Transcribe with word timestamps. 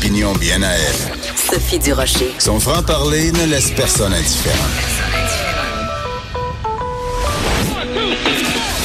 Bien 0.00 0.62
à 0.62 0.72
elle. 0.72 0.96
Sophie 1.36 1.78
Durocher. 1.78 2.32
Son 2.38 2.60
franc-parler 2.60 3.32
ne 3.32 3.46
laisse 3.46 3.70
personne 3.72 4.12
indifférent. 4.12 4.56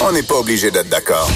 On 0.02 0.12
n'est 0.12 0.23
pas 0.23 0.36
obligé 0.36 0.72
d'être 0.72 0.89
d'accord. 0.89 1.30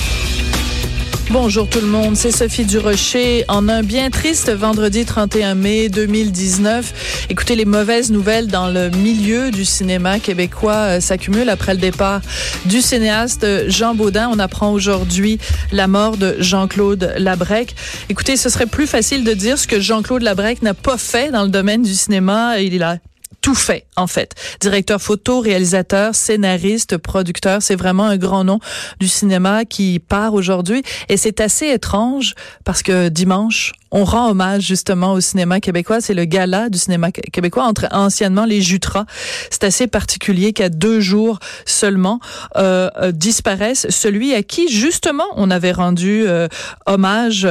Bonjour 1.30 1.68
tout 1.68 1.82
le 1.82 1.88
monde, 1.88 2.16
c'est 2.16 2.32
Sophie 2.32 2.64
Durocher 2.64 3.44
en 3.50 3.68
un 3.68 3.84
bien 3.84 4.10
triste 4.10 4.50
vendredi 4.50 5.04
31 5.04 5.56
mai 5.56 5.90
2019. 5.90 7.28
Écoutez, 7.30 7.58
les 7.58 7.66
mauvaises 7.66 8.12
nouvelles 8.12 8.48
dans 8.48 8.70
le 8.70 8.90
milieu 8.90 9.52
du 9.52 9.66
cinéma 9.66 10.20
québécois 10.20 10.74
euh, 10.74 11.00
s'accumulent 11.02 11.50
après 11.50 11.74
le 11.74 11.82
départ 11.82 12.22
du 12.64 12.82
cinéaste 12.82 13.46
Jean 13.68 13.94
Baudin. 13.94 14.30
On 14.32 14.40
apprend 14.40 14.72
aujourd'hui 14.72 15.38
la 15.74 15.88
mort 15.88 16.16
de 16.16 16.38
Jean-Claude 16.40 17.14
Labrec. 17.18 17.76
Écoutez, 18.08 18.38
ce 18.38 18.48
serait 18.48 18.66
plus 18.66 18.88
facile 18.88 19.26
de 19.26 19.34
dire 19.34 19.58
ce 19.58 19.68
que 19.68 19.82
Jean-Claude 19.82 20.22
Labrec 20.22 20.62
n'a 20.62 20.74
pas 20.74 20.98
fait 20.98 21.30
dans 21.30 21.44
le 21.44 21.50
domaine 21.50 21.82
du 21.82 21.94
cinéma. 21.94 22.62
Il 22.62 22.84
a 22.84 23.00
tout 23.48 23.56
fait, 23.56 23.86
en 23.96 24.08
fait. 24.08 24.36
Directeur 24.60 25.02
photo, 25.02 25.40
réalisateur, 25.40 26.14
scénariste, 26.14 26.98
producteur, 26.98 27.62
c'est 27.62 27.78
vraiment 27.78 28.04
un 28.04 28.18
grand 28.18 28.44
nom 28.44 28.60
du 29.00 29.08
cinéma 29.08 29.64
qui 29.64 30.00
part 30.00 30.34
aujourd'hui. 30.34 30.84
Et 31.08 31.16
c'est 31.16 31.40
assez 31.40 31.68
étrange 31.68 32.36
parce 32.66 32.84
que 32.84 33.08
dimanche, 33.08 33.72
on 33.92 34.04
rend 34.04 34.30
hommage 34.30 34.64
justement 34.64 35.14
au 35.14 35.22
cinéma 35.22 35.60
québécois. 35.60 36.02
C'est 36.02 36.14
le 36.14 36.26
gala 36.26 36.70
du 36.70 36.78
cinéma 36.78 37.12
québécois, 37.12 37.64
entre 37.64 37.88
anciennement 37.92 38.46
les 38.46 38.62
Jutras. 38.62 39.06
C'est 39.50 39.64
assez 39.64 39.88
particulier 39.88 40.54
qu'à 40.54 40.70
deux 40.70 41.00
jours 41.00 41.40
seulement 41.66 42.20
euh, 42.56 42.90
euh, 42.98 43.12
disparaisse 43.12 43.88
celui 43.90 44.34
à 44.34 44.44
qui 44.44 44.70
justement 44.70 45.26
on 45.36 45.52
avait 45.52 45.72
rendu 45.72 46.24
euh, 46.28 46.48
hommage. 46.86 47.48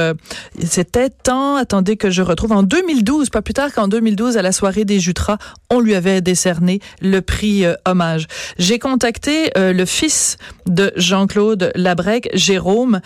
C'était 0.63 1.09
tant, 1.09 1.55
attendez 1.55 1.97
que 1.97 2.09
je 2.09 2.21
retrouve, 2.21 2.51
en 2.51 2.63
2012, 2.63 3.29
pas 3.29 3.41
plus 3.41 3.53
tard 3.53 3.73
qu'en 3.73 3.87
2012, 3.87 4.37
à 4.37 4.41
la 4.41 4.51
soirée 4.51 4.85
des 4.85 4.99
Jutras, 4.99 5.37
on 5.69 5.79
lui 5.79 5.95
avait 5.95 6.21
décerné 6.21 6.79
le 7.01 7.21
prix 7.21 7.65
euh, 7.65 7.75
hommage. 7.85 8.27
J'ai 8.57 8.79
contacté 8.79 9.51
euh, 9.57 9.73
le 9.73 9.85
fils 9.85 10.37
de 10.65 10.91
Jean-Claude 10.95 11.71
Labrec, 11.75 12.29
Jérôme, 12.33 12.99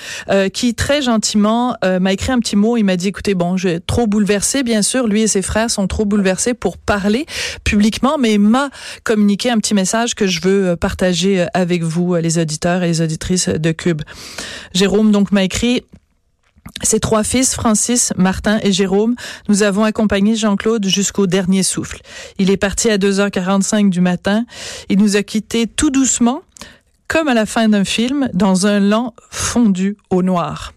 qui 0.53 0.73
très 0.73 1.01
gentiment 1.01 1.75
m'a 1.83 2.13
écrit 2.13 2.31
un 2.31 2.39
petit 2.39 2.55
mot. 2.55 2.75
Il 2.75 2.83
m'a 2.83 2.95
dit, 2.95 3.11
écoutez, 3.21 3.35
bon, 3.35 3.55
j'ai 3.55 3.79
trop 3.79 4.07
bouleversé, 4.07 4.63
bien 4.63 4.81
sûr. 4.81 5.05
Lui 5.05 5.21
et 5.21 5.27
ses 5.27 5.43
frères 5.43 5.69
sont 5.69 5.85
trop 5.85 6.05
bouleversés 6.05 6.55
pour 6.55 6.79
parler 6.79 7.27
publiquement, 7.63 8.17
mais 8.17 8.39
m'a 8.39 8.71
communiqué 9.03 9.51
un 9.51 9.59
petit 9.59 9.75
message 9.75 10.15
que 10.15 10.25
je 10.25 10.41
veux 10.41 10.75
partager 10.75 11.45
avec 11.53 11.83
vous, 11.83 12.15
les 12.15 12.39
auditeurs 12.39 12.81
et 12.81 12.87
les 12.87 12.99
auditrices 12.99 13.47
de 13.47 13.71
Cube. 13.71 14.01
Jérôme 14.73 15.11
donc 15.11 15.31
m'a 15.31 15.43
écrit 15.43 15.83
ses 16.81 16.99
trois 16.99 17.23
fils, 17.23 17.53
Francis, 17.53 18.11
Martin 18.17 18.59
et 18.63 18.71
Jérôme, 18.71 19.15
nous 19.49 19.61
avons 19.61 19.83
accompagné 19.83 20.35
Jean-Claude 20.35 20.87
jusqu'au 20.87 21.27
dernier 21.27 21.61
souffle. 21.61 22.01
Il 22.39 22.49
est 22.49 22.57
parti 22.57 22.89
à 22.89 22.97
2h45 22.97 23.91
du 23.91 24.01
matin. 24.01 24.45
Il 24.89 24.97
nous 24.97 25.15
a 25.15 25.21
quittés 25.21 25.67
tout 25.67 25.91
doucement, 25.91 26.41
comme 27.07 27.27
à 27.27 27.35
la 27.35 27.45
fin 27.45 27.69
d'un 27.69 27.85
film, 27.85 28.29
dans 28.33 28.65
un 28.65 28.79
lent 28.79 29.13
fondu 29.29 29.95
au 30.09 30.23
noir. 30.23 30.73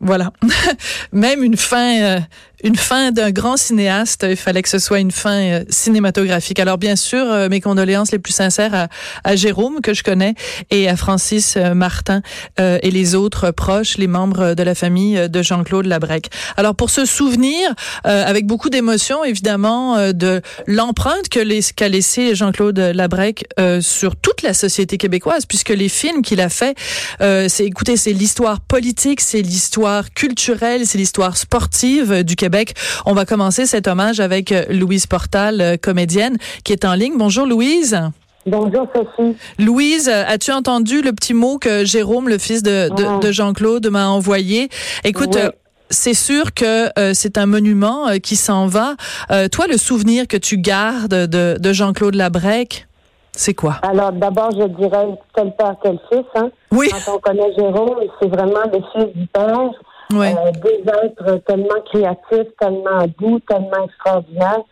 Voilà. 0.00 0.32
Même 1.12 1.44
une 1.44 1.58
fin, 1.58 2.00
euh, 2.00 2.20
une 2.64 2.76
fin 2.76 3.12
d'un 3.12 3.30
grand 3.30 3.58
cinéaste, 3.58 4.24
il 4.28 4.36
fallait 4.36 4.62
que 4.62 4.68
ce 4.70 4.78
soit 4.78 4.98
une 4.98 5.10
fin 5.10 5.42
euh, 5.42 5.64
cinématographique. 5.68 6.58
Alors 6.58 6.78
bien 6.78 6.96
sûr, 6.96 7.22
euh, 7.30 7.48
mes 7.50 7.60
condoléances 7.60 8.10
les 8.10 8.18
plus 8.18 8.32
sincères 8.32 8.88
à, 9.24 9.36
Jérôme 9.36 9.82
que 9.82 9.92
je 9.92 10.02
connais 10.02 10.34
et 10.70 10.88
à 10.88 10.96
Francis 10.96 11.56
Martin 11.74 12.20
et 12.58 12.90
les 12.90 13.14
autres 13.14 13.52
proches, 13.52 13.96
les 13.96 14.08
membres 14.08 14.54
de 14.54 14.62
la 14.62 14.74
famille 14.74 15.28
de 15.28 15.42
Jean-Claude 15.42 15.86
Labrec. 15.86 16.30
Alors 16.56 16.74
pour 16.74 16.90
se 16.90 17.04
souvenir, 17.04 17.74
avec 18.02 18.46
beaucoup 18.46 18.70
d'émotion 18.70 19.24
évidemment, 19.24 20.12
de 20.12 20.42
l'empreinte 20.66 21.28
que 21.28 21.70
qu'a 21.72 21.88
laissé 21.88 22.34
Jean-Claude 22.34 22.78
Labrec 22.78 23.46
sur 23.80 24.16
toute 24.16 24.42
la 24.42 24.52
société 24.52 24.98
québécoise, 24.98 25.46
puisque 25.46 25.70
les 25.70 25.88
films 25.88 26.22
qu'il 26.22 26.40
a 26.40 26.48
fait, 26.48 26.76
c'est 27.20 27.64
écoutez, 27.64 27.96
c'est 27.96 28.12
l'histoire 28.12 28.60
politique, 28.60 29.20
c'est 29.20 29.42
l'histoire 29.42 29.89
culturelle, 30.14 30.86
c'est 30.86 30.98
l'histoire 30.98 31.36
sportive 31.36 32.22
du 32.24 32.36
Québec. 32.36 32.74
On 33.06 33.12
va 33.14 33.24
commencer 33.24 33.66
cet 33.66 33.86
hommage 33.88 34.20
avec 34.20 34.54
Louise 34.70 35.06
Portal, 35.06 35.78
comédienne, 35.82 36.36
qui 36.64 36.72
est 36.72 36.84
en 36.84 36.94
ligne. 36.94 37.14
Bonjour 37.16 37.46
Louise. 37.46 37.98
Bonjour 38.46 38.86
Sophie. 38.94 39.36
Louise, 39.58 40.08
as-tu 40.08 40.50
entendu 40.52 41.02
le 41.02 41.12
petit 41.12 41.34
mot 41.34 41.58
que 41.58 41.84
Jérôme, 41.84 42.28
le 42.28 42.38
fils 42.38 42.62
de, 42.62 42.88
de, 42.96 43.04
Ah. 43.06 43.18
de 43.20 43.32
Jean-Claude, 43.32 43.86
m'a 43.88 44.08
envoyé? 44.08 44.70
Écoute, 45.04 45.34
Oui. 45.34 45.40
euh, 45.42 45.50
c'est 45.90 46.14
sûr 46.14 46.54
que 46.54 46.88
euh, 46.98 47.12
c'est 47.14 47.36
un 47.36 47.46
monument 47.46 48.08
euh, 48.08 48.16
qui 48.18 48.36
s'en 48.36 48.66
va. 48.66 48.96
Euh, 49.30 49.48
toi, 49.48 49.66
le 49.66 49.76
souvenir 49.76 50.26
que 50.26 50.36
tu 50.38 50.56
gardes 50.56 51.12
de, 51.26 51.56
de 51.60 51.72
Jean-Claude 51.72 52.14
Labrec, 52.14 52.86
c'est 53.32 53.54
quoi? 53.54 53.76
Alors 53.82 54.12
d'abord, 54.12 54.50
je 54.52 54.64
dirais 54.64 55.08
tel 55.34 55.54
père, 55.56 55.76
tel 55.82 55.98
fils. 56.10 56.24
Hein. 56.34 56.50
Oui. 56.72 56.88
Quand 56.90 57.14
on 57.14 57.18
connaît 57.18 57.52
Jérôme, 57.54 58.00
c'est 58.20 58.28
vraiment 58.28 58.62
le 58.72 58.80
fils 58.92 59.14
du 59.14 59.26
père. 59.26 59.70
Ouais. 60.12 60.34
Euh, 60.34 60.50
des 60.62 60.82
êtres 60.90 61.36
tellement 61.46 61.80
créatifs, 61.86 62.52
tellement 62.58 63.06
doux, 63.18 63.38
tellement 63.48 63.84
extraordinaires. 63.84 64.62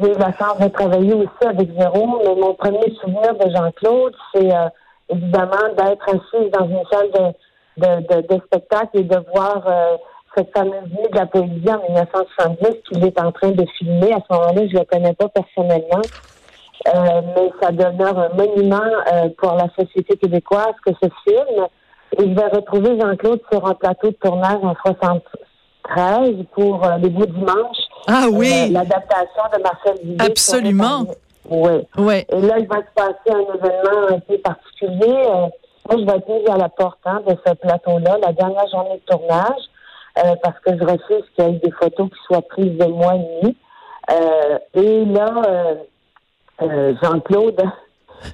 J'ai 0.00 0.10
eu 0.10 0.18
la 0.18 0.32
chance 0.36 0.58
de 0.60 0.68
travailler 0.68 1.14
aussi 1.14 1.46
avec 1.46 1.76
Jérôme, 1.78 2.18
mais 2.24 2.34
mon 2.34 2.54
premier 2.54 2.92
souvenir 3.00 3.34
de 3.34 3.50
Jean-Claude, 3.50 4.14
c'est 4.32 4.54
euh, 4.54 4.68
évidemment 5.08 5.68
d'être 5.76 6.08
assis 6.08 6.50
dans 6.50 6.66
une 6.68 6.82
salle 6.90 7.10
de, 7.12 7.82
de, 7.82 8.22
de, 8.22 8.34
de 8.34 8.40
spectacle 8.46 8.90
et 8.94 9.02
de 9.02 9.18
voir 9.34 9.62
euh, 9.66 9.96
cette 10.36 10.52
fameuse 10.56 10.90
nuit 10.90 11.08
de 11.12 11.16
la 11.16 11.26
poésie 11.26 11.68
en 11.68 11.82
1970 11.88 12.68
qu'il 12.88 13.04
est 13.04 13.20
en 13.20 13.32
train 13.32 13.50
de 13.50 13.64
filmer. 13.78 14.12
À 14.12 14.18
ce 14.28 14.34
moment-là, 14.34 14.66
je 14.66 14.74
ne 14.74 14.78
le 14.80 14.84
connais 14.84 15.14
pas 15.14 15.28
personnellement. 15.28 16.02
Euh, 16.86 17.20
mais 17.34 17.50
ça 17.62 17.70
demeure 17.72 18.18
un 18.18 18.28
monument 18.34 18.80
euh, 19.12 19.28
pour 19.38 19.54
la 19.54 19.68
société 19.78 20.16
québécoise 20.18 20.74
que 20.84 20.92
ce 21.02 21.08
film. 21.24 21.66
Et 22.18 22.28
je 22.28 22.34
vais 22.34 22.46
retrouver 22.48 22.98
Jean-Claude 23.00 23.40
sur 23.50 23.66
un 23.66 23.74
plateau 23.74 24.08
de 24.08 24.16
tournage 24.22 24.58
en 24.62 24.74
73 24.84 26.34
pour 26.54 26.84
euh, 26.84 26.96
Les 26.98 27.08
Beaux 27.08 27.26
Dimanches. 27.26 27.88
Ah 28.06 28.24
Euh, 28.26 28.30
oui, 28.32 28.70
L'adaptation 28.70 29.42
de 29.56 29.62
Marcel 29.62 29.94
Vivier. 30.02 30.16
Absolument. 30.20 31.04
Oui. 31.48 31.72
ouais. 31.98 32.26
Et 32.30 32.40
là, 32.40 32.58
il 32.58 32.66
va 32.66 32.76
se 32.76 32.94
passer 32.94 33.30
un 33.30 33.54
événement 33.54 34.08
un 34.10 34.18
peu 34.20 34.38
particulier. 34.38 35.16
Euh, 35.26 35.46
moi, 35.88 35.98
je 35.98 36.04
vais 36.04 36.16
être 36.18 36.28
mise 36.28 36.48
à 36.50 36.56
la 36.56 36.68
porte 36.68 36.98
hein, 37.06 37.22
de 37.26 37.34
ce 37.46 37.52
plateau-là, 37.54 38.18
la 38.22 38.32
dernière 38.32 38.66
journée 38.70 38.96
de 39.06 39.16
tournage, 39.16 39.62
euh, 40.18 40.34
parce 40.42 40.58
que 40.60 40.76
je 40.78 40.84
refuse 40.84 41.24
qu'il 41.34 41.44
y 41.44 41.48
ait 41.48 41.60
des 41.64 41.70
photos 41.72 42.08
qui 42.10 42.18
soient 42.26 42.42
prises 42.42 42.78
de 42.78 42.86
moi 42.86 43.14
et 43.16 43.44
lui. 43.46 43.56
Euh, 44.10 44.58
et 44.74 45.04
là, 45.06 45.32
euh, 46.62 46.94
Jean-Claude, 47.02 47.62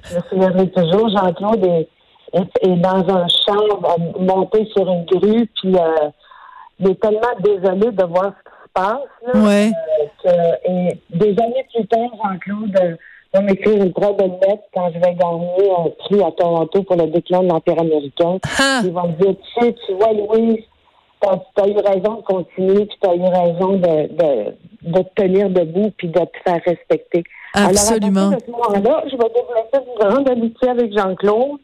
je 0.09 0.15
me 0.15 0.21
souviendrai 0.29 0.69
toujours, 0.71 1.09
Jean-Claude 1.09 1.65
est, 1.65 1.89
est, 2.33 2.67
est 2.69 2.75
dans 2.77 3.03
un 3.15 3.27
champ, 3.27 3.65
euh, 3.83 4.19
monté 4.19 4.65
sur 4.75 4.87
une 4.89 5.05
grue, 5.05 5.47
puis 5.61 5.75
euh, 5.75 6.09
il 6.79 6.91
est 6.91 7.01
tellement 7.01 7.35
désolé 7.39 7.91
de 7.91 8.03
voir 8.05 8.31
ce 8.37 8.49
qui 8.49 8.57
se 8.63 8.69
passe. 8.73 9.33
Là, 9.33 9.39
Ouais. 9.41 9.71
euh, 9.71 10.05
que- 10.23 10.69
et 10.71 10.97
des 11.09 11.43
années 11.43 11.65
plus 11.73 11.87
tard, 11.87 12.09
Jean-Claude 12.23 12.97
va 13.33 13.41
m'écrire 13.41 13.83
une 13.83 13.93
très 13.93 14.13
belle 14.13 14.37
lettre 14.47 14.63
quand 14.73 14.89
je 14.93 14.99
vais 14.99 15.15
gagner 15.15 15.71
un 15.77 15.89
prix 15.99 16.23
à 16.23 16.31
Toronto 16.31 16.83
pour 16.83 16.95
le 16.97 17.07
déclin 17.07 17.41
de 17.43 17.47
l'Empire 17.47 17.79
américain. 17.79 18.37
Ah, 18.59 18.81
Ils 18.83 18.91
vont 18.91 19.07
me 19.07 19.13
dire, 19.13 19.35
tu 19.55 19.65
sais, 19.65 19.75
tu 19.85 19.93
vois, 19.93 20.11
Louise, 20.13 20.63
t'as 21.21 21.37
as 21.63 21.67
eu 21.67 21.75
raison 21.77 22.15
de 22.15 22.21
continuer, 22.23 22.85
puis 22.85 22.97
t'as 22.99 23.15
eu 23.15 23.21
raison 23.21 23.73
de, 23.73 24.07
de, 24.13 24.55
de 24.81 24.99
te 24.99 25.21
tenir 25.21 25.49
debout, 25.49 25.91
puis 25.97 26.07
de 26.07 26.19
te 26.19 26.37
faire 26.43 26.61
respecter. 26.65 27.23
absolument. 27.53 28.29
Alors, 28.29 28.33
à 28.33 28.39
ce 28.39 28.51
moment-là, 28.51 29.03
je 29.05 29.17
vais 29.17 29.29
développer 29.29 29.77
une 29.77 30.09
grande 30.09 30.29
amitié 30.29 30.69
avec 30.69 30.97
Jean-Claude 30.97 31.59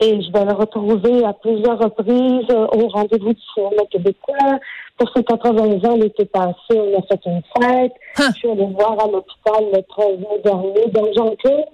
et 0.00 0.20
je 0.22 0.32
vais 0.32 0.44
le 0.44 0.52
retrouver 0.52 1.24
à 1.24 1.32
plusieurs 1.32 1.78
reprises 1.78 2.46
euh, 2.50 2.66
au 2.72 2.88
rendez-vous 2.88 3.32
du 3.32 3.40
cinéma 3.54 3.82
québécois. 3.90 4.58
Pour 4.96 5.10
ses 5.14 5.24
80 5.24 5.88
ans, 5.88 5.96
l'été 5.96 6.24
passé, 6.24 6.54
on 6.70 6.98
a 6.98 7.02
fait 7.02 7.20
une 7.26 7.42
fête. 7.60 7.92
Hein. 8.18 8.30
Je 8.32 8.38
suis 8.38 8.50
allée 8.50 8.66
voir 8.66 8.96
à 9.00 9.06
l'hôpital 9.08 9.64
le 9.72 9.82
13 9.82 10.18
mai 10.20 10.40
dernier. 10.44 10.86
Donc, 10.92 11.08
Jean-Claude, 11.16 11.66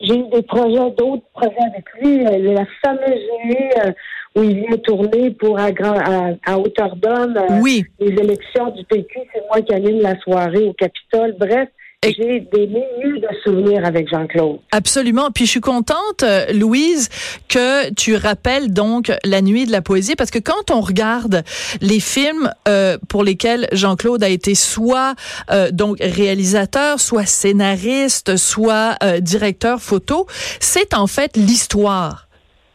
j'ai 0.00 0.18
eu 0.18 0.28
des 0.28 0.42
projets, 0.42 0.90
d'autres 0.96 1.24
projets 1.32 1.56
avec 1.72 1.84
lui. 2.00 2.26
Euh, 2.26 2.54
la 2.54 2.66
fameuse 2.82 3.24
nuit 3.44 3.70
euh, 3.84 3.92
où 4.36 4.42
il 4.42 4.60
vient 4.60 4.76
tourner 4.78 5.30
pour 5.32 5.58
à, 5.58 5.68
à, 5.68 6.30
à 6.46 6.58
hauteur 6.58 6.96
d'homme. 6.96 7.38
oui. 7.62 7.84
Les 7.98 8.12
élections 8.14 8.70
du 8.70 8.84
PQ, 8.84 9.18
c'est 9.32 9.42
moi 9.48 9.60
qui 9.62 9.74
anime 9.74 10.00
la 10.00 10.18
soirée 10.20 10.64
au 10.68 10.72
Capitole. 10.72 11.34
Bref, 11.38 11.68
j'ai 12.02 12.40
des 12.50 12.66
milliers 12.66 13.20
de 13.20 13.28
souvenirs 13.44 13.84
avec 13.84 14.08
Jean-Claude. 14.08 14.60
Absolument. 14.72 15.30
Puis 15.34 15.44
je 15.44 15.50
suis 15.50 15.60
contente, 15.60 16.22
euh, 16.22 16.50
Louise, 16.50 17.10
que 17.48 17.92
tu 17.92 18.16
rappelles 18.16 18.72
donc 18.72 19.12
la 19.22 19.42
nuit 19.42 19.66
de 19.66 19.72
la 19.72 19.82
poésie, 19.82 20.16
parce 20.16 20.30
que 20.30 20.38
quand 20.38 20.70
on 20.70 20.80
regarde 20.80 21.42
les 21.82 22.00
films 22.00 22.50
euh, 22.68 22.96
pour 23.10 23.22
lesquels 23.22 23.68
Jean-Claude 23.72 24.24
a 24.24 24.30
été 24.30 24.54
soit 24.54 25.14
euh, 25.50 25.70
donc 25.72 25.98
réalisateur, 26.00 27.00
soit 27.00 27.26
scénariste, 27.26 28.38
soit 28.38 28.96
directeur 29.20 29.82
photo, 29.82 30.26
c'est 30.58 30.94
en 30.94 31.06
fait 31.06 31.36
l'histoire 31.36 32.29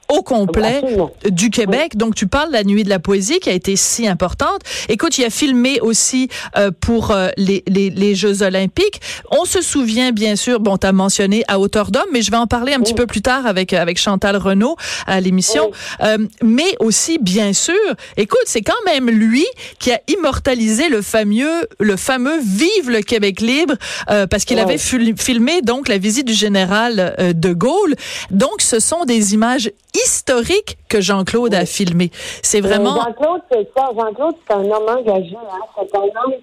au 0.10 0.22
complet 0.22 0.82
du 1.30 1.50
Québec. 1.50 1.98
Donc, 1.98 2.16
tu 2.16 2.28
parles 2.28 2.50
de 2.50 2.54
la 2.54 2.64
Nuit 2.64 2.84
de 2.84 2.90
la 2.90 3.00
poésie 3.00 3.40
qui 3.40 3.50
a 3.50 3.54
été 3.54 3.76
si 3.76 4.08
importante. 4.08 4.62
Écoute, 4.90 5.18
il 5.18 5.26
a 5.26 5.30
filmé 5.30 5.80
aussi 5.82 6.30
euh, 6.58 6.72
pour 6.80 7.12
euh, 7.12 7.30
les, 7.38 7.64
les, 7.68 7.90
les, 7.90 8.16
Jeux 8.16 8.44
olympiques. 8.44 9.02
On 9.32 9.46
se 9.46 9.62
souvient, 9.62 10.12
bien 10.12 10.36
sûr, 10.36 10.60
bon, 10.60 10.78
tu 10.78 10.88
as 10.88 10.92
mentionné 10.92 11.44
à 11.48 11.60
hauteur 11.60 11.92
d'homme, 11.92 12.08
mais 12.14 12.22
je 12.22 12.32
vais 12.32 12.38
en 12.38 12.48
parler 12.48 12.74
un 12.74 12.80
petit 12.80 12.94
peu 12.94 13.08
plus 13.08 13.22
tard 13.22 13.46
avec, 13.46 13.74
avec 13.74 14.00
Chantal 14.00 14.38
Renault 14.38 14.78
à 15.08 15.20
l'émission. 15.20 15.72
Euh, 16.02 16.18
mais 16.44 16.76
aussi, 16.80 17.18
bien 17.20 17.54
sûr, 17.54 17.74
écoute, 18.16 18.44
c'est 18.46 18.62
quand 18.62 18.74
même 18.86 19.10
lui 19.10 19.46
qui 19.80 19.92
a 19.92 20.00
immortalisé 20.08 20.88
le 20.90 21.02
fameux, 21.02 21.68
le 21.80 21.98
fameux 21.98 22.40
Vive 22.42 22.90
le 22.90 23.02
Québec 23.02 23.42
libre, 23.42 23.76
parce 24.08 24.46
qu'il 24.46 24.60
avait 24.60 24.78
filmé 24.78 25.62
donc 25.62 25.88
la 25.88 25.98
visite 25.98 26.28
du 26.28 26.34
général 26.34 27.16
de 27.36 27.54
Gaulle. 27.54 27.96
Donc, 28.32 28.62
ce 28.62 28.80
sont 28.80 29.06
des 29.06 29.34
images 29.34 29.72
historique 29.96 30.78
que 30.90 31.02
Jean-Claude 31.02 31.54
a 31.54 31.66
filmé. 31.66 32.10
C'est 32.42 32.62
vraiment. 32.62 32.96
Jean-Claude, 32.96 33.42
c'est 33.52 33.70
ça. 33.76 33.90
Jean-Claude, 33.98 34.36
c'est 34.48 34.54
un 34.54 34.64
homme 34.64 34.90
engagé. 34.90 35.36
Hein. 35.36 35.60
C'est 35.78 35.96
un 35.96 36.02
homme. 36.02 36.34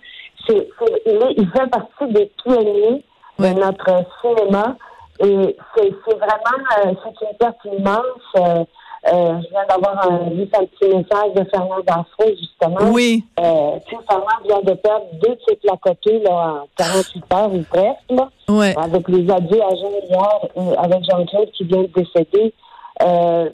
Il, 0.48 1.50
fait 1.50 1.70
partie 1.70 2.12
des 2.12 2.30
pionniers 2.42 3.04
de 3.38 3.48
notre 3.48 4.04
cinéma. 4.20 4.76
Et 5.20 5.56
c'est, 5.76 5.90
vraiment. 6.14 6.58
Euh, 6.84 6.92
c'est 7.04 7.26
une 7.26 7.36
perte 7.38 7.58
immense. 7.64 8.02
Euh, 8.36 8.64
euh, 9.12 9.40
je 9.42 9.48
viens 9.50 9.66
d'avoir 9.68 10.08
un, 10.08 10.30
juste 10.36 10.56
un 10.56 10.64
petit 10.64 10.94
message 10.94 11.34
de 11.34 11.44
Fernand 11.50 11.80
Daffro, 11.84 12.28
justement. 12.38 12.92
Oui. 12.92 13.24
Euh, 13.40 13.78
tu 13.86 13.96
sais, 13.96 14.02
Fernand 14.08 14.26
vient 14.44 14.60
de 14.60 14.74
perdre 14.74 15.06
deux 15.20 15.36
titres 15.46 15.72
à 15.72 15.76
côté, 15.76 16.20
là, 16.20 16.62
en 16.62 16.68
48 16.76 17.24
heures 17.34 17.52
ou 17.52 17.62
presque, 17.62 18.10
là. 18.10 18.28
Ouais. 18.48 18.74
Avec 18.78 19.08
les 19.08 19.28
adieux 19.30 19.62
à 19.62 19.74
Jean 19.74 19.90
hier, 20.08 20.78
avec 20.78 21.04
Jean-Claude 21.04 21.50
qui 21.52 21.64
vient 21.64 21.82
de 21.82 21.88
décéder. 21.88 22.54
Euh, 23.00 23.48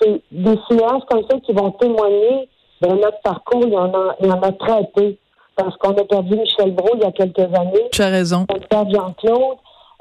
c'est 0.00 0.22
des 0.30 0.58
séances 0.70 1.04
comme 1.08 1.22
ça 1.30 1.38
qui 1.40 1.52
vont 1.52 1.70
témoigner 1.72 2.48
de 2.80 2.88
notre 2.88 3.20
parcours. 3.22 3.62
Il 3.64 3.72
y 3.72 3.76
en 3.76 3.92
a, 3.92 4.16
il 4.20 4.26
y 4.26 4.30
en 4.30 4.42
a 4.42 4.52
très 4.52 4.84
peu. 4.94 5.14
Parce 5.54 5.76
qu'on 5.76 5.90
a 5.90 6.04
perdu 6.04 6.36
Michel 6.36 6.72
Brault 6.72 6.94
il 6.94 7.02
y 7.02 7.04
a 7.04 7.12
quelques 7.12 7.38
années. 7.38 7.88
Tu 7.92 8.02
as 8.02 8.08
raison. 8.08 8.46
On 8.50 8.56
a 8.56 8.60
perdu 8.60 8.94
Jean-Claude. 8.94 9.58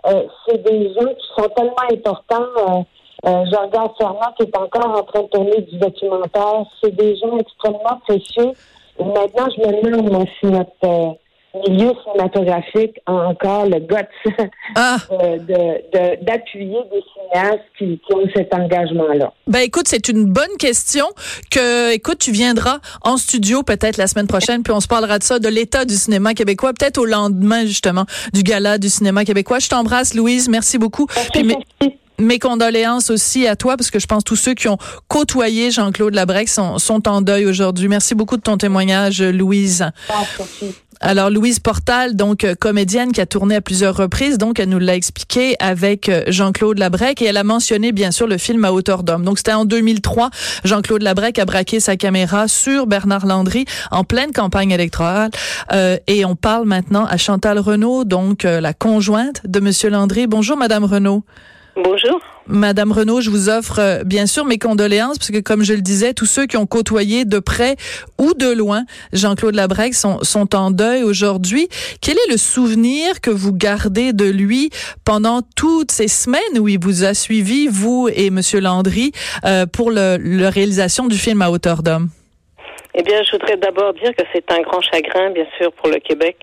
Euh, 0.08 0.24
c'est 0.46 0.64
des 0.64 0.94
gens 0.94 1.14
qui 1.14 1.28
sont 1.36 1.50
tellement 1.56 1.76
importants. 1.92 2.48
Euh, 2.58 2.82
euh, 3.24 3.46
je 3.52 3.56
regarde 3.56 3.92
Fernand 4.00 4.34
qui 4.36 4.44
est 4.44 4.58
encore 4.58 4.98
en 4.98 5.04
train 5.04 5.22
de 5.22 5.28
tourner 5.28 5.62
du 5.62 5.78
documentaire. 5.78 6.66
C'est 6.82 6.96
des 6.96 7.16
gens 7.18 7.38
extrêmement 7.38 8.00
précieux. 8.08 8.52
Et 9.00 9.04
maintenant, 9.04 9.48
je 9.56 9.62
me 9.62 10.02
demande 10.02 10.28
si 10.40 10.48
notre, 10.48 10.72
euh, 10.86 11.12
milieu 11.68 11.92
cinématographique 12.04 12.98
a 13.06 13.12
encore 13.12 13.66
le 13.66 13.80
guts 13.80 14.34
ah. 14.76 14.98
d'appuyer 16.22 16.80
des 16.92 17.04
cinéastes 17.14 17.60
qui, 17.78 18.00
ont 18.14 18.28
cet 18.36 18.54
engagement-là? 18.54 19.34
Ben 19.48 19.60
écoute, 19.60 19.88
c'est 19.88 20.08
une 20.10 20.26
bonne 20.26 20.58
question 20.58 21.06
que, 21.50 21.94
écoute, 21.94 22.20
tu 22.20 22.32
viendras 22.32 22.80
en 23.02 23.18
studio 23.18 23.64
peut-être 23.64 23.98
la 23.98 24.08
semaine 24.08 24.28
prochaine, 24.28 24.64
puis 24.64 24.74
on 24.74 24.80
se 24.80 24.88
parlera 24.88 25.20
de 25.20 25.24
ça, 25.24 25.40
de 25.40 25.50
l'état 25.50 25.86
du 25.86 25.96
cinéma 25.96 26.34
québécois, 26.34 26.72
peut-être 26.74 26.98
au 26.98 27.06
lendemain 27.06 27.66
justement 27.66 28.06
du 28.34 28.44
gala 28.44 28.78
du 28.78 28.90
cinéma 28.90 29.26
québécois. 29.26 29.60
Je 29.60 29.70
t'embrasse, 29.70 30.14
Louise, 30.14 30.50
merci 30.50 30.78
beaucoup. 30.78 31.08
mes 32.20 32.40
condoléances 32.40 33.10
aussi 33.10 33.48
à 33.48 33.56
toi, 33.56 33.78
parce 33.78 33.90
que 33.90 34.00
je 34.00 34.06
pense 34.06 34.24
que 34.24 34.30
tous 34.30 34.36
ceux 34.36 34.54
qui 34.54 34.68
ont 34.68 34.78
côtoyé 35.08 35.72
Jean-Claude 35.72 36.14
Labrec 36.14 36.48
sont, 36.48 36.78
sont 36.78 37.08
en 37.08 37.22
deuil 37.22 37.46
aujourd'hui. 37.46 37.88
Merci 37.88 38.16
beaucoup 38.16 38.38
de 38.38 38.44
ton 38.44 38.58
témoignage, 38.58 39.22
Louise. 39.22 39.86
Alors 41.04 41.32
Louise 41.32 41.60
Portal, 41.60 42.16
donc 42.16 42.44
euh, 42.44 42.54
comédienne 42.54 43.12
qui 43.12 43.22
a 43.22 43.26
tourné 43.26 43.56
à 43.56 43.62
plusieurs 43.62 43.98
reprises, 43.98 44.38
donc 44.38 44.60
elle 44.60 44.70
nous 44.70 44.78
l'a 44.78 44.96
expliqué 44.96 45.56
avec 45.60 46.10
euh, 46.10 46.22
Jean-Claude 46.28 46.78
Labrec 46.78 47.24
et 47.24 47.26
elle 47.26 47.38
a 47.38 47.44
mentionné 47.44 47.92
bien 47.92 48.12
sûr 48.12 48.28
le 48.28 48.38
film 48.38 48.64
à 48.66 48.72
hauteur 48.72 49.02
d'homme. 49.02 49.26
Donc 49.26 49.40
c'était 49.40 49.54
en 49.54 49.66
2003, 49.66 50.30
Jean-Claude 50.64 51.02
Labrec 51.02 51.40
a 51.40 51.46
braqué 51.46 51.80
sa 51.80 51.98
caméra 51.98 52.48
sur 52.48 52.86
Bernard 52.86 53.26
Landry 53.26 53.66
en 53.90 54.04
pleine 54.04 54.32
campagne 54.32 54.70
électorale 54.70 55.32
euh, 55.72 55.98
et 56.06 56.24
on 56.24 56.36
parle 56.36 56.68
maintenant 56.68 57.06
à 57.06 57.18
Chantal 57.18 57.58
Renaud, 57.58 58.04
donc 58.04 58.44
la 58.44 58.74
conjointe 58.74 59.42
de 59.48 59.60
Monsieur 59.60 59.90
Landry. 59.90 60.28
Bonjour 60.28 60.56
Madame 60.56 60.84
Renaud. 60.84 61.24
Bonjour. 61.76 62.20
Madame 62.48 62.92
Renaud, 62.92 63.22
je 63.22 63.30
vous 63.30 63.48
offre 63.48 63.80
euh, 63.80 64.04
bien 64.04 64.26
sûr 64.26 64.44
mes 64.44 64.58
condoléances 64.58 65.18
parce 65.18 65.32
que 65.32 65.40
comme 65.40 65.64
je 65.64 65.74
le 65.74 65.82
disais, 65.82 66.14
tous 66.14 66.26
ceux 66.26 66.46
qui 66.46 66.58
ont 66.58 66.66
côtoyé 66.66 67.24
de 67.24 67.40
près 67.40 67.78
ou 68.20 68.34
de 68.34 68.52
loin 68.52 68.84
Jean-Claude 69.14 69.56
Labrec 69.56 69.94
sont, 69.94 70.20
sont 70.22 70.54
en 70.54 70.72
deuil 70.72 71.04
aujourd'hui. 71.04 71.70
Quel 72.02 72.18
est 72.18 72.32
le 72.32 72.38
souvenir 72.38 73.22
que 73.22 73.30
vous 73.30 73.54
gardez 73.54 74.12
de 74.12 74.26
lui 74.26 74.70
pendant 75.06 75.42
toutes 75.56 75.92
ces 75.92 76.10
semaines 76.10 76.60
où 76.60 76.68
il 76.68 76.80
vous 76.80 77.06
a 77.06 77.14
suivi, 77.14 77.68
vous 77.68 78.10
et 78.14 78.32
Monsieur 78.32 78.60
Landry, 78.60 79.14
euh, 79.46 79.66
pour 79.66 79.92
le, 79.92 80.18
la 80.18 80.50
réalisation 80.50 81.08
du 81.08 81.18
film 81.18 81.42
à 81.42 81.52
hauteur 81.52 81.84
d'homme? 81.84 82.10
Eh 82.94 83.04
bien, 83.04 83.24
je 83.24 83.32
voudrais 83.32 83.56
d'abord 83.56 83.94
dire 83.94 84.14
que 84.14 84.24
c'est 84.34 84.52
un 84.52 84.62
grand 84.62 84.82
chagrin, 84.82 85.30
bien 85.30 85.46
sûr, 85.58 85.72
pour 85.72 85.88
le 85.88 86.00
Québec 86.00 86.36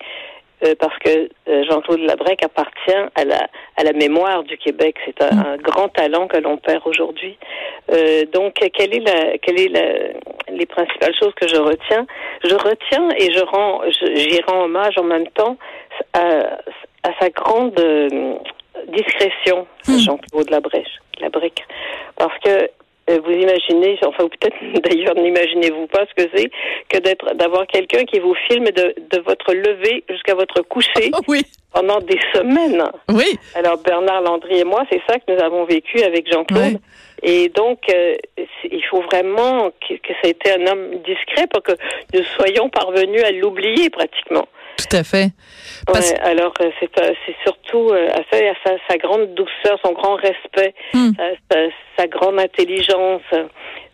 euh, 0.64 0.74
parce 0.78 0.96
que 0.98 1.28
euh, 1.48 1.64
Jean-Claude 1.68 2.00
Labrec 2.00 2.42
appartient 2.42 3.02
à 3.14 3.24
la, 3.24 3.48
à 3.76 3.84
la 3.84 3.92
mémoire 3.92 4.42
du 4.42 4.56
Québec. 4.58 4.96
C'est 5.04 5.22
un, 5.22 5.56
grand 5.56 5.88
talent 5.88 6.26
que 6.26 6.36
l'on 6.38 6.56
perd 6.56 6.82
aujourd'hui. 6.84 7.38
Euh, 7.92 8.24
donc, 8.26 8.54
quelle 8.54 8.94
est 8.94 9.00
la, 9.00 9.38
quelle 9.38 9.60
est 9.60 9.68
la, 9.68 10.52
les 10.52 10.66
principales 10.66 11.14
choses 11.18 11.34
que 11.34 11.46
je 11.46 11.56
retiens? 11.56 12.06
Je 12.44 12.54
retiens 12.54 13.08
et 13.16 13.32
je 13.32 13.44
rends, 13.44 13.82
j'y 14.16 14.40
rends 14.42 14.64
hommage 14.64 14.98
en 14.98 15.04
même 15.04 15.28
temps 15.28 15.56
à, 16.12 16.58
à 17.04 17.10
sa 17.20 17.30
grande 17.30 17.78
euh, 17.78 18.34
discrétion, 18.88 19.66
hmm. 19.86 19.98
Jean-Claude 19.98 20.50
Labrec, 20.50 20.86
Labrec, 21.20 21.64
parce 22.16 22.36
que 22.40 22.68
vous 23.16 23.32
imaginez, 23.32 23.98
enfin 24.04 24.28
peut-être 24.28 24.56
d'ailleurs 24.82 25.14
n'imaginez-vous 25.14 25.86
pas 25.86 26.04
ce 26.06 26.22
que 26.22 26.30
c'est 26.34 26.50
que 26.88 26.98
d'être 26.98 27.34
d'avoir 27.34 27.66
quelqu'un 27.66 28.04
qui 28.04 28.18
vous 28.18 28.34
filme 28.48 28.66
de, 28.66 28.94
de 29.10 29.18
votre 29.20 29.54
lever 29.54 30.04
jusqu'à 30.08 30.34
votre 30.34 30.62
coucher 30.62 31.10
oui. 31.28 31.42
pendant 31.72 31.98
des 32.00 32.18
semaines. 32.34 32.84
Oui. 33.08 33.38
Alors 33.54 33.78
Bernard 33.78 34.22
Landry 34.22 34.60
et 34.60 34.64
moi, 34.64 34.84
c'est 34.90 35.00
ça 35.08 35.18
que 35.18 35.32
nous 35.32 35.42
avons 35.42 35.64
vécu 35.64 36.02
avec 36.02 36.30
Jean-Claude. 36.30 36.78
Et 37.22 37.48
donc, 37.48 37.80
euh, 37.92 38.14
il 38.70 38.84
faut 38.84 39.02
vraiment 39.02 39.70
que, 39.70 39.94
que 39.94 40.12
ça 40.22 40.28
ait 40.28 40.30
été 40.30 40.52
un 40.52 40.66
homme 40.68 41.02
discret 41.04 41.46
pour 41.48 41.62
que 41.62 41.72
nous 42.14 42.22
soyons 42.36 42.68
parvenus 42.68 43.22
à 43.24 43.32
l'oublier 43.32 43.90
pratiquement. 43.90 44.46
Tout 44.78 44.96
à 44.96 45.02
fait. 45.02 45.32
alors 46.22 46.54
euh, 46.60 46.70
c'est 46.78 46.90
c'est 46.94 47.36
surtout 47.42 47.92
à 47.92 48.22
ça, 48.30 48.36
à 48.36 48.54
sa, 48.64 48.76
sa, 48.88 48.96
grande 48.96 49.34
douceur, 49.34 49.78
son 49.84 49.92
grand 49.92 50.14
respect, 50.14 50.74
hmm. 50.94 51.10
sa, 51.50 51.56
sa, 51.96 52.06
grande 52.06 52.38
intelligence, 52.38 53.22
euh, 53.32 53.44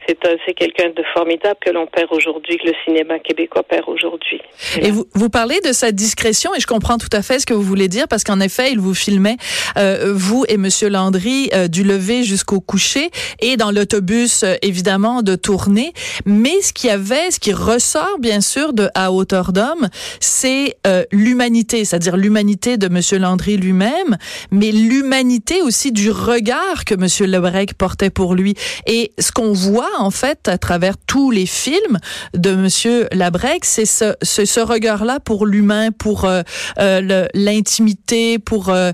c'est 0.06 0.54
quelqu'un 0.54 0.90
de 0.90 1.02
formidable 1.12 1.58
que 1.64 1.70
l'on 1.70 1.86
perd 1.86 2.08
aujourd'hui, 2.12 2.58
que 2.58 2.66
le 2.66 2.74
cinéma 2.84 3.18
québécois 3.18 3.62
perd 3.62 3.88
aujourd'hui. 3.88 4.40
Et 4.80 4.90
vous, 4.90 5.06
vous 5.14 5.30
parlez 5.30 5.60
de 5.60 5.72
sa 5.72 5.92
discrétion 5.92 6.54
et 6.54 6.60
je 6.60 6.66
comprends 6.66 6.98
tout 6.98 7.08
à 7.12 7.22
fait 7.22 7.38
ce 7.38 7.46
que 7.46 7.54
vous 7.54 7.62
voulez 7.62 7.88
dire 7.88 8.08
parce 8.08 8.24
qu'en 8.24 8.40
effet, 8.40 8.70
il 8.72 8.78
vous 8.78 8.94
filmait, 8.94 9.36
euh, 9.76 10.12
vous 10.14 10.44
et 10.48 10.56
Monsieur 10.56 10.88
Landry, 10.88 11.50
euh, 11.54 11.68
du 11.68 11.84
lever 11.84 12.22
jusqu'au 12.22 12.60
coucher 12.60 13.10
et 13.40 13.56
dans 13.56 13.70
l'autobus, 13.70 14.42
euh, 14.42 14.54
évidemment, 14.62 15.22
de 15.22 15.36
tourner. 15.36 15.92
Mais 16.24 16.60
ce 16.62 16.72
qui 16.72 16.90
avait, 16.90 17.30
ce 17.30 17.40
qui 17.40 17.52
ressort, 17.52 18.18
bien 18.18 18.40
sûr, 18.40 18.72
de 18.72 18.88
À 18.94 19.12
hauteur 19.12 19.52
d'homme, 19.52 19.88
c'est 20.20 20.76
euh, 20.86 21.04
l'humanité, 21.12 21.84
c'est-à-dire 21.84 22.16
l'humanité 22.16 22.76
de 22.76 22.88
Monsieur 22.88 23.18
Landry 23.18 23.56
lui-même, 23.56 24.16
mais 24.50 24.70
l'humanité 24.72 25.62
aussi 25.62 25.92
du 25.92 26.10
regard 26.10 26.84
que 26.84 26.94
Monsieur 26.94 27.26
Lebrec 27.26 27.74
portait 27.74 28.10
pour 28.10 28.34
lui. 28.34 28.54
Et 28.86 29.12
ce 29.18 29.32
qu'on 29.32 29.52
voit 29.52 29.90
en 29.98 30.10
fait, 30.10 30.48
à 30.48 30.58
travers 30.58 30.94
tous 31.06 31.30
les 31.30 31.46
films 31.46 31.98
de 32.34 32.54
Monsieur 32.54 33.06
Labrec, 33.12 33.64
c'est 33.64 33.86
ce, 33.86 34.14
ce, 34.22 34.44
ce 34.44 34.60
regard-là 34.60 35.20
pour 35.20 35.46
l'humain, 35.46 35.90
pour 35.92 36.24
euh, 36.24 36.42
euh 36.78 37.26
l'intimité, 37.34 38.38
pour. 38.38 38.68
Euh, 38.68 38.92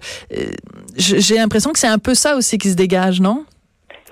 J'ai 0.97 1.37
l'impression 1.37 1.73
que 1.73 1.79
c'est 1.79 1.87
un 1.87 1.99
peu 1.99 2.15
ça 2.15 2.37
aussi 2.37 2.59
qui 2.59 2.69
se 2.69 2.77
dégage, 2.77 3.21
non? 3.21 3.45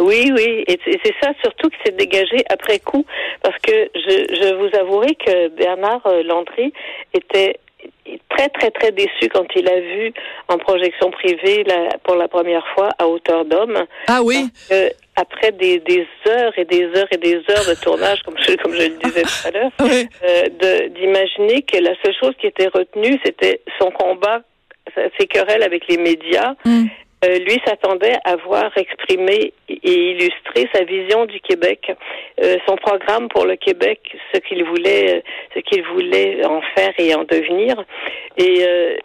Oui, 0.01 0.31
oui, 0.33 0.65
et 0.69 0.79
c'est 0.85 1.15
ça 1.21 1.33
surtout 1.43 1.71
qui 1.71 1.77
s'est 1.85 1.97
dégagé 1.97 2.45
après 2.51 2.79
coup, 2.79 3.05
parce 3.43 3.59
que 3.59 3.91
je, 3.97 4.33
je 4.33 4.55
vous 4.55 4.79
avouerai 4.79 5.17
que 5.17 5.49
Bernard 5.49 6.07
Landry 6.25 6.73
était 7.15 7.59
très, 8.29 8.49
très, 8.49 8.71
très 8.71 8.93
déçu 8.93 9.29
quand 9.33 9.47
il 9.55 9.69
a 9.69 9.81
vu 9.81 10.13
en 10.49 10.59
projection 10.59 11.11
privée 11.11 11.65
pour 12.05 12.15
la 12.15 12.29
première 12.29 12.67
fois 12.75 12.91
à 12.99 13.07
hauteur 13.07 13.45
d'homme. 13.45 13.85
Ah 14.07 14.21
oui? 14.23 14.49
Après 15.19 15.53
des, 15.53 15.79
des, 15.81 16.07
heures 16.29 16.53
et 16.57 16.65
des 16.65 16.85
heures 16.97 17.09
et 17.11 17.17
des 17.17 17.37
heures 17.37 17.67
de 17.69 17.81
tournage, 17.83 18.23
comme 18.23 18.37
je, 18.39 18.55
comme 18.57 18.73
je 18.73 18.83
le 18.83 18.97
disais 19.03 19.23
tout 19.23 19.49
à 19.49 19.51
l'heure, 19.51 19.71
euh, 19.81 20.89
d'imaginer 20.89 21.63
que 21.63 21.79
la 21.79 21.95
seule 22.03 22.15
chose 22.21 22.35
qui 22.41 22.47
était 22.47 22.69
retenue, 22.69 23.19
c'était 23.25 23.61
son 23.81 23.91
combat, 23.91 24.43
ses 25.19 25.27
querelles 25.27 25.63
avec 25.63 25.87
les 25.89 25.99
médias. 25.99 26.55
Mm. 26.65 26.87
Euh, 27.25 27.39
lui 27.41 27.61
s'attendait 27.67 28.17
à 28.25 28.37
voir 28.37 28.71
exprimer 28.77 29.53
et 29.69 30.11
illustrer 30.11 30.69
sa 30.73 30.85
vision 30.85 31.27
du 31.27 31.41
Québec, 31.41 31.91
euh, 32.41 32.57
son 32.69 32.77
programme 32.77 33.29
pour 33.29 33.45
le 33.45 33.57
Québec, 33.57 34.17
ce 34.33 34.39
qu'il 34.39 34.63
voulait, 34.65 35.17
euh, 35.17 35.21
ce 35.53 35.59
qu'il 35.61 35.83
voulait 35.83 36.45
en 36.47 36.61
faire 36.77 36.93
et 36.97 37.13
en 37.17 37.25
devenir. 37.25 37.75
Et, 38.37 38.63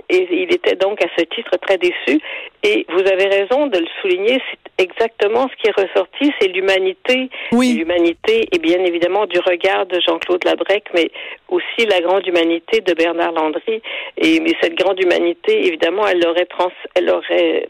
et, 0.09 0.27
il 0.31 0.53
était 0.53 0.75
donc 0.75 1.03
à 1.03 1.07
ce 1.17 1.23
titre 1.23 1.57
très 1.59 1.79
déçu. 1.79 2.21
Et 2.63 2.85
vous 2.89 3.01
avez 3.01 3.25
raison 3.25 3.67
de 3.67 3.77
le 3.77 3.87
souligner, 4.01 4.41
c'est 4.49 4.83
exactement 4.83 5.49
ce 5.49 5.55
qui 5.61 5.67
est 5.67 5.81
ressorti, 5.81 6.31
c'est 6.39 6.47
l'humanité, 6.47 7.29
oui. 7.51 7.73
l'humanité 7.73 8.47
et 8.51 8.59
bien 8.59 8.79
évidemment 8.79 9.25
du 9.25 9.39
regard 9.39 9.85
de 9.85 9.99
Jean-Claude 9.99 10.43
Labrec, 10.45 10.85
mais 10.93 11.11
aussi 11.49 11.85
la 11.85 11.99
grande 11.99 12.25
humanité 12.25 12.79
de 12.79 12.93
Bernard 12.93 13.33
Landry. 13.33 13.81
Et 14.17 14.39
mais 14.39 14.53
cette 14.61 14.75
grande 14.75 14.99
humanité, 15.01 15.67
évidemment, 15.67 16.07
elle 16.07 16.25
aurait 16.25 16.45
trans, 16.45 16.71
elle 16.95 17.09
aurait 17.09 17.69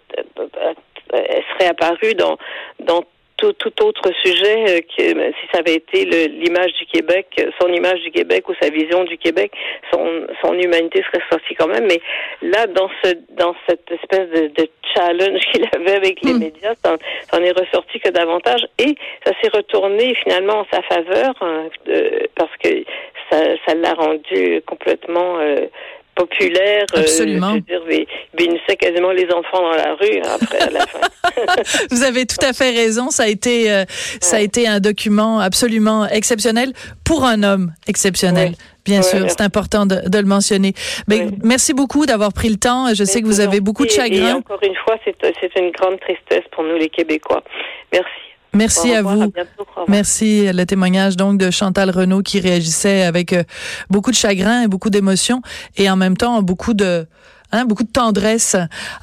elle 1.14 1.44
serait 1.54 1.70
apparue 1.70 2.16
dans, 2.16 2.38
dans 2.80 3.04
tout, 3.38 3.54
tout 3.54 3.74
autre 3.84 4.10
sujet 4.24 4.64
euh, 4.68 4.80
que 4.80 5.14
ben, 5.14 5.34
si 5.40 5.48
ça 5.52 5.60
avait 5.60 5.76
été 5.76 6.06
l'image 6.06 6.74
du 6.74 6.86
Québec, 6.86 7.28
son 7.62 7.68
image 7.72 8.02
du 8.02 8.12
Québec 8.12 8.48
ou 8.50 8.54
sa 8.62 8.70
vision 8.70 9.04
du 9.04 9.18
Québec, 9.18 9.52
son, 9.92 10.28
son 10.44 10.54
humanité 10.54 11.04
serait 11.04 11.24
sortie 11.30 11.56
quand 11.56 11.68
même. 11.68 11.86
Mais 11.88 12.02
là, 12.42 12.68
dans 12.68 12.90
ce 13.04 13.14
dans 13.32 13.56
cette 13.68 13.90
espèce 13.92 14.30
de, 14.30 14.48
de 14.48 14.70
challenge 14.96 15.42
qu'il 15.52 15.66
avait 15.76 15.96
avec 15.96 16.22
les 16.22 16.34
hmm. 16.34 16.40
médias, 16.40 16.74
ça, 16.84 16.96
ça 17.30 17.38
en 17.38 17.44
est 17.44 17.60
ressorti 17.60 18.00
que 18.00 18.10
davantage 18.10 18.66
et 18.80 18.96
ça 19.26 19.34
s'est 19.42 19.50
retourné 19.50 20.16
finalement 20.24 20.60
en 20.60 20.66
sa 20.72 20.82
faveur 20.84 21.34
hein, 21.42 21.68
parce 22.36 22.56
que 22.58 22.84
ça 23.30 23.40
ça 23.66 23.76
l'a 23.76 23.94
rendu 23.94 24.62
complètement 24.66 25.40
euh, 25.40 25.68
populaire. 26.16 26.86
Euh, 26.96 27.02
Absolument. 27.02 27.54
Euh, 27.54 27.60
je 27.68 27.76
veux 27.76 28.48
dire, 28.48 28.78
quasiment 28.80 29.12
les 29.12 29.28
enfants 29.32 29.62
dans 29.62 29.76
la 29.76 29.96
rue 29.96 30.20
hein, 30.24 30.38
après 30.42 30.60
à 30.60 30.70
la 30.70 30.86
fin. 30.86 31.00
Vous 31.92 32.04
avez 32.04 32.26
tout 32.26 32.44
à 32.44 32.54
fait 32.54 32.72
raison. 32.72 33.10
Ça 33.10 33.24
a 33.24 33.28
été, 33.28 33.72
euh, 33.72 33.86
ça 34.22 34.38
a 34.38 34.40
été 34.40 34.68
un 34.68 34.80
document 34.80 35.40
absolument 35.40 36.08
exceptionnel 36.08 36.74
pour 37.04 37.24
un 37.26 37.44
homme 37.44 37.74
exceptionnel. 37.88 38.54
Bien 38.86 39.02
sûr, 39.02 39.30
c'est 39.30 39.42
important 39.42 39.86
de, 39.86 40.10
de, 40.10 40.18
le 40.18 40.26
mentionner. 40.26 40.74
Mais 41.08 41.28
merci 41.42 41.74
beaucoup 41.74 42.06
d'avoir 42.06 42.34
pris 42.34 42.50
le 42.50 42.58
temps. 42.58 42.94
Je 42.94 43.06
sais 43.06 43.22
que 43.22 43.28
vous 43.28 43.40
avez 43.40 43.62
beaucoup 43.62 43.86
de 43.86 43.92
chagrin. 43.92 44.30
Et 44.30 44.34
encore 44.34 44.60
une 44.62 44.76
fois, 44.76 44.98
c'est 45.06 45.60
une 45.60 45.72
grande 45.72 46.00
tristesse 46.02 46.44
pour 46.52 46.66
nous 46.66 46.76
les 46.76 46.90
Québécois. 46.90 47.44
Merci. 47.94 48.33
Merci 48.54 48.94
à 48.94 49.02
vous. 49.02 49.32
Merci 49.88 50.52
le 50.52 50.66
témoignage 50.66 51.18
donc 51.18 51.38
de 51.38 51.52
Chantal 51.52 51.90
Renault 51.90 52.22
qui 52.22 52.40
réagissait 52.40 53.04
avec 53.04 53.34
euh, 53.34 53.44
beaucoup 53.90 54.12
de 54.12 54.16
chagrin 54.16 54.64
et 54.64 54.68
beaucoup 54.68 54.90
d'émotion 54.90 55.42
et 55.78 55.90
en 55.90 55.96
même 55.96 56.18
temps 56.18 56.42
beaucoup 56.42 56.74
de 56.74 57.08
Hein, 57.56 57.66
beaucoup 57.66 57.84
de 57.84 57.92
tendresse 57.92 58.56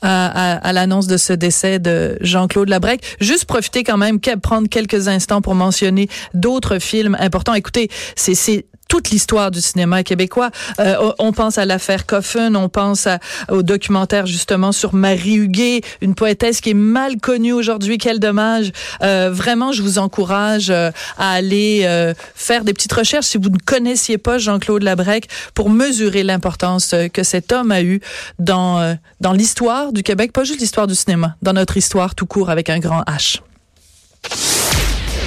à, 0.02 0.56
à, 0.56 0.72
l'annonce 0.72 1.06
de 1.06 1.16
ce 1.16 1.32
décès 1.32 1.78
de 1.78 2.18
Jean-Claude 2.20 2.68
Labrec. 2.68 3.16
Juste 3.20 3.44
profiter 3.44 3.84
quand 3.84 3.96
même, 3.96 4.18
prendre 4.42 4.68
quelques 4.68 5.06
instants 5.06 5.40
pour 5.40 5.54
mentionner 5.54 6.08
d'autres 6.34 6.80
films 6.80 7.16
importants. 7.20 7.54
Écoutez, 7.54 7.90
c'est 8.16 8.66
toute 8.90 9.10
l'histoire 9.10 9.52
du 9.52 9.60
cinéma 9.60 10.02
québécois. 10.02 10.50
Euh, 10.80 11.12
on 11.20 11.32
pense 11.32 11.58
à 11.58 11.64
l'affaire 11.64 12.06
Coffin, 12.06 12.56
on 12.56 12.68
pense 12.68 13.06
au 13.48 13.62
documentaire 13.62 14.26
justement 14.26 14.72
sur 14.72 14.94
Marie 14.94 15.36
Huguet, 15.36 15.80
une 16.00 16.16
poétesse 16.16 16.60
qui 16.60 16.70
est 16.70 16.74
mal 16.74 17.18
connue 17.18 17.52
aujourd'hui. 17.52 17.98
Quel 17.98 18.18
dommage. 18.18 18.72
Euh, 19.02 19.30
vraiment, 19.32 19.70
je 19.70 19.82
vous 19.82 19.98
encourage 19.98 20.70
euh, 20.70 20.90
à 21.16 21.30
aller 21.30 21.86
faire 22.34 22.64
des 22.64 22.72
petites 22.72 22.92
recherches 22.92 23.26
si 23.26 23.38
vous 23.38 23.48
ne 23.48 23.58
connaissiez 23.64 24.18
pas 24.18 24.38
Jean-Claude 24.38 24.82
Labrec 24.82 25.28
pour 25.54 25.70
mesurer 25.70 26.24
l'importance 26.24 26.94
que 27.12 27.22
cet 27.22 27.52
homme 27.52 27.70
a 27.70 27.82
eu 27.82 28.00
dans 28.40 28.96
dans 29.20 29.32
l'histoire 29.32 29.92
du 29.92 30.02
Québec, 30.02 30.32
pas 30.32 30.42
juste 30.42 30.60
l'histoire 30.60 30.88
du 30.88 30.96
cinéma, 30.96 31.36
dans 31.42 31.52
notre 31.52 31.76
histoire 31.76 32.16
tout 32.16 32.26
court 32.26 32.50
avec 32.50 32.68
un 32.68 32.80
grand 32.80 33.02
H. 33.02 33.40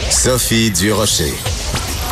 Sophie 0.10 0.70
Durocher. 0.72 1.52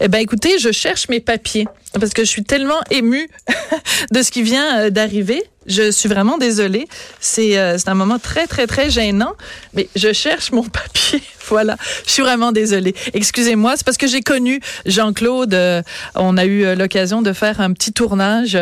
Eh 0.00 0.08
ben 0.08 0.18
écoutez, 0.18 0.58
je 0.58 0.72
cherche 0.72 1.08
mes 1.08 1.20
papiers 1.20 1.66
parce 1.98 2.12
que 2.12 2.24
je 2.24 2.28
suis 2.28 2.44
tellement 2.44 2.80
émue 2.90 3.28
de 4.10 4.22
ce 4.22 4.30
qui 4.30 4.42
vient 4.42 4.78
euh, 4.78 4.90
d'arriver. 4.90 5.42
Je 5.66 5.90
suis 5.90 6.08
vraiment 6.08 6.38
désolée. 6.38 6.88
C'est 7.20 7.58
euh, 7.58 7.76
c'est 7.76 7.90
un 7.90 7.94
moment 7.94 8.18
très 8.18 8.46
très 8.46 8.66
très 8.66 8.88
gênant, 8.88 9.34
mais 9.74 9.88
je 9.96 10.14
cherche 10.14 10.50
mon 10.50 10.62
papier. 10.68 11.22
Voilà, 11.46 11.76
je 12.06 12.12
suis 12.12 12.22
vraiment 12.22 12.52
désolée. 12.52 12.94
Excusez-moi, 13.14 13.74
c'est 13.76 13.84
parce 13.84 13.96
que 13.96 14.06
j'ai 14.06 14.20
connu 14.20 14.60
Jean-Claude. 14.84 15.54
Euh, 15.54 15.82
on 16.14 16.36
a 16.36 16.44
eu 16.44 16.74
l'occasion 16.74 17.22
de 17.22 17.32
faire 17.32 17.62
un 17.62 17.72
petit 17.72 17.92
tournage 17.92 18.58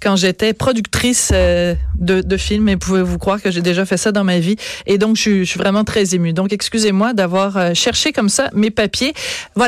quand 0.00 0.16
j'étais 0.16 0.54
productrice 0.54 1.30
de, 1.30 1.76
de 2.22 2.36
films. 2.38 2.70
Et 2.70 2.78
pouvez-vous 2.78 3.18
croire 3.18 3.42
que 3.42 3.50
j'ai 3.50 3.60
déjà 3.60 3.84
fait 3.84 3.98
ça 3.98 4.12
dans 4.12 4.24
ma 4.24 4.38
vie 4.38 4.56
Et 4.86 4.96
donc, 4.96 5.16
je, 5.16 5.40
je 5.40 5.44
suis 5.44 5.58
vraiment 5.58 5.84
très 5.84 6.14
émue. 6.14 6.32
Donc, 6.32 6.54
excusez-moi 6.54 7.12
d'avoir 7.12 7.74
cherché 7.74 8.12
comme 8.12 8.30
ça 8.30 8.48
mes 8.54 8.70
papiers. 8.70 9.12
Voilà, 9.54 9.62